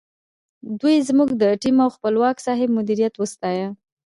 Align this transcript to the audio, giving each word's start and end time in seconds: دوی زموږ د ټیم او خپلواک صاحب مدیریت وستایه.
دوی 0.79 0.95
زموږ 1.09 1.29
د 1.41 1.43
ټیم 1.61 1.77
او 1.83 1.89
خپلواک 1.95 2.37
صاحب 2.45 2.69
مدیریت 2.77 3.13
وستایه. 3.17 3.67